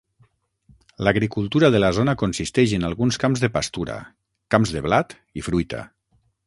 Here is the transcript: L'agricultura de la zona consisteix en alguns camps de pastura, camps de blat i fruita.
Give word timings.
L'agricultura 1.07 1.69
de 1.75 1.81
la 1.83 1.91
zona 1.97 2.15
consisteix 2.23 2.73
en 2.79 2.89
alguns 2.91 3.21
camps 3.25 3.45
de 3.47 3.53
pastura, 3.59 4.01
camps 4.55 4.77
de 4.79 4.87
blat 4.89 5.19
i 5.43 5.49
fruita. 5.53 5.89